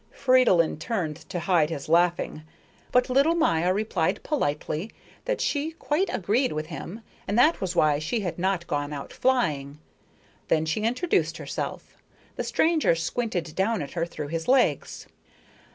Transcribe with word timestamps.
Fridolin 0.09 0.79
turned 0.79 1.17
to 1.29 1.41
hide 1.41 1.69
his 1.69 1.87
laughing, 1.87 2.41
but 2.91 3.07
little 3.07 3.35
Maya 3.35 3.71
replied 3.71 4.23
politely 4.23 4.89
that 5.25 5.39
she 5.39 5.73
quite 5.73 6.09
agreed 6.11 6.51
with 6.51 6.65
him 6.65 7.01
and 7.27 7.37
that 7.37 7.61
was 7.61 7.75
why 7.75 7.99
she 7.99 8.21
had 8.21 8.39
not 8.39 8.65
gone 8.65 8.93
out 8.93 9.13
flying. 9.13 9.77
Then 10.47 10.65
she 10.65 10.81
introduced 10.81 11.37
herself. 11.37 11.95
The 12.35 12.43
stranger 12.43 12.95
squinted 12.95 13.53
down 13.55 13.83
at 13.83 13.91
her 13.91 14.07
through 14.07 14.29
his 14.29 14.47
legs. 14.47 15.05